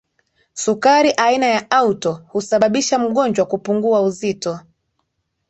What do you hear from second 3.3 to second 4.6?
kupungua uzito